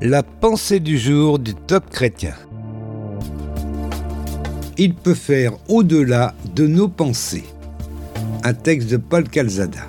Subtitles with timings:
[0.00, 2.34] La pensée du jour du top chrétien.
[4.76, 7.46] Il peut faire au-delà de nos pensées.
[8.44, 9.80] Un texte de Paul Calzada.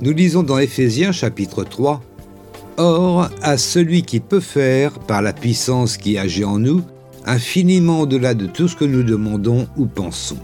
[0.00, 2.00] Nous lisons dans Éphésiens chapitre 3
[2.76, 6.82] Or, à celui qui peut faire, par la puissance qui agit en nous,
[7.26, 10.38] infiniment au-delà de tout ce que nous demandons ou pensons.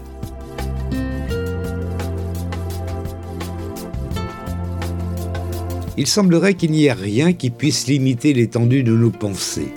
[5.97, 9.73] Il semblerait qu'il n'y ait rien qui puisse limiter l'étendue de nos pensées.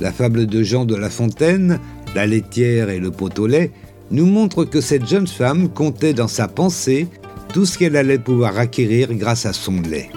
[0.00, 1.80] La fable de Jean de La Fontaine,
[2.14, 3.70] la laitière et le pot au lait,
[4.10, 7.06] nous montre que cette jeune femme comptait dans sa pensée
[7.52, 10.10] tout ce qu'elle allait pouvoir acquérir grâce à son lait.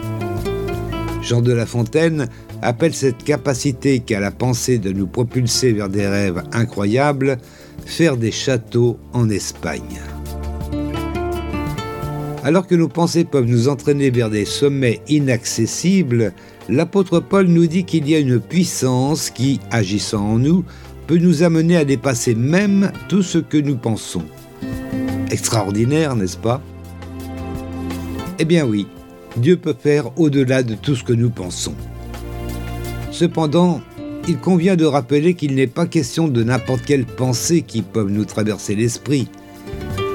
[1.21, 2.27] Jean de La Fontaine
[2.61, 7.37] appelle cette capacité qu'a la pensée de nous propulser vers des rêves incroyables
[7.85, 9.99] faire des châteaux en Espagne.
[12.49, 16.33] Alors que nos pensées peuvent nous entraîner vers des sommets inaccessibles,
[16.67, 20.65] l'apôtre Paul nous dit qu'il y a une puissance qui, agissant en nous,
[21.05, 24.23] peut nous amener à dépasser même tout ce que nous pensons.
[25.29, 26.59] Extraordinaire, n'est-ce pas?
[28.39, 28.87] Eh bien oui,
[29.37, 31.75] Dieu peut faire au-delà de tout ce que nous pensons.
[33.11, 33.79] Cependant,
[34.27, 38.25] il convient de rappeler qu'il n'est pas question de n'importe quelle pensée qui peuvent nous
[38.25, 39.27] traverser l'esprit.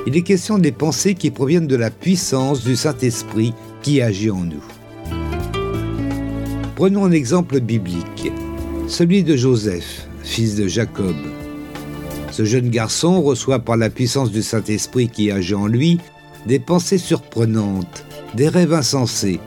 [0.06, 4.44] Il est question des pensées qui proviennent de la puissance du Saint-Esprit qui agit en
[4.44, 4.62] nous.
[6.77, 8.30] Prenons un exemple biblique,
[8.86, 11.16] celui de Joseph, fils de Jacob.
[12.30, 15.98] Ce jeune garçon reçoit par la puissance du Saint-Esprit qui agit en lui
[16.44, 19.41] des pensées surprenantes, des rêves insensés.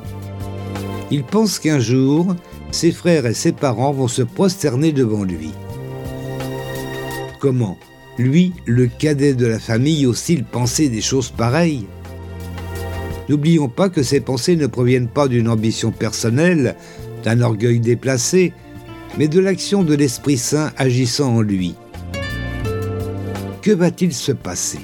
[1.12, 2.36] Il pense qu'un jour,
[2.72, 5.52] ses frères et ses parents vont se prosterner devant lui.
[7.40, 7.78] Comment?
[8.18, 11.86] Lui, le cadet de la famille, aussi penser des choses pareilles
[13.30, 16.76] N'oublions pas que ces pensées ne proviennent pas d'une ambition personnelle,
[17.24, 18.54] d'un orgueil déplacé,
[19.18, 21.76] mais de l'action de l'Esprit Saint agissant en lui.
[23.62, 24.80] Que va-t-il se passer?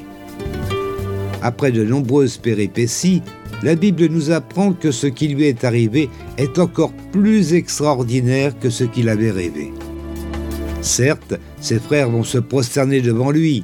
[1.41, 3.21] Après de nombreuses péripéties,
[3.63, 8.69] la Bible nous apprend que ce qui lui est arrivé est encore plus extraordinaire que
[8.69, 9.71] ce qu'il avait rêvé.
[10.83, 13.63] Certes, ses frères vont se prosterner devant lui,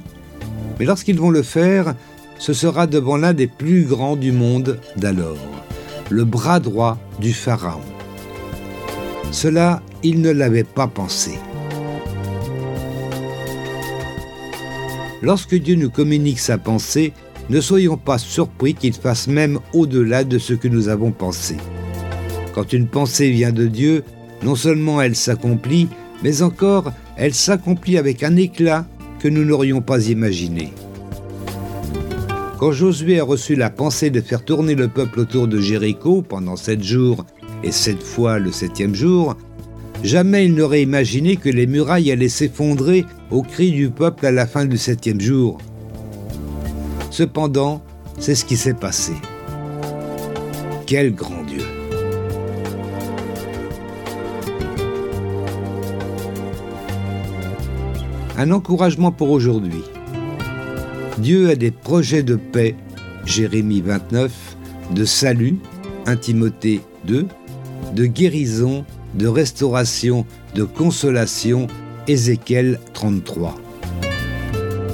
[0.78, 1.94] mais lorsqu'ils vont le faire,
[2.38, 5.36] ce sera devant l'un des plus grands du monde d'alors,
[6.08, 7.82] le bras droit du Pharaon.
[9.32, 11.32] Cela, il ne l'avait pas pensé.
[15.20, 17.12] Lorsque Dieu nous communique sa pensée,
[17.50, 21.58] ne soyons pas surpris qu'il fasse même au-delà de ce que nous avons pensé.
[22.54, 24.04] Quand une pensée vient de Dieu,
[24.42, 25.88] non seulement elle s'accomplit,
[26.22, 28.86] mais encore elle s'accomplit avec un éclat
[29.20, 30.72] que nous n'aurions pas imaginé.
[32.58, 36.56] Quand Josué a reçu la pensée de faire tourner le peuple autour de Jéricho pendant
[36.56, 37.24] sept jours
[37.62, 39.36] et sept fois le septième jour,
[40.02, 44.46] jamais il n'aurait imaginé que les murailles allaient s'effondrer au cri du peuple à la
[44.46, 45.58] fin du septième jour.
[47.10, 47.82] Cependant,
[48.18, 49.12] c'est ce qui s'est passé.
[50.86, 51.69] Quel grand Dieu
[58.40, 59.82] Un encouragement pour aujourd'hui.
[61.18, 62.74] Dieu a des projets de paix,
[63.26, 64.32] Jérémie 29,
[64.94, 65.58] de salut,
[66.06, 67.26] 1 Timothée 2,
[67.94, 70.24] de guérison, de restauration,
[70.54, 71.66] de consolation,
[72.08, 73.56] Ézéchiel 33.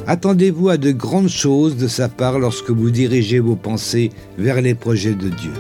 [0.08, 4.74] Attendez-vous à de grandes choses de sa part lorsque vous dirigez vos pensées vers les
[4.74, 5.52] projets de Dieu.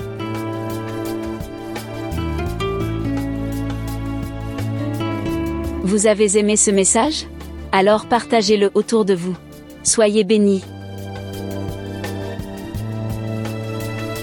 [5.84, 7.28] Vous avez aimé ce message?
[7.76, 9.36] Alors partagez-le autour de vous.
[9.82, 10.64] Soyez bénis.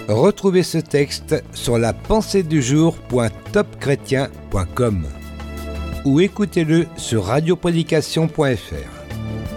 [0.08, 5.06] Retrouvez ce texte sur la pensée du jour.topchrétien.com
[6.06, 9.53] ou écoutez-le sur radioprédication.fr.